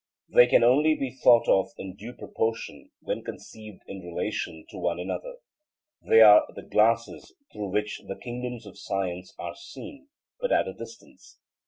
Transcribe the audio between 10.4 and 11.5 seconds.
at a distance.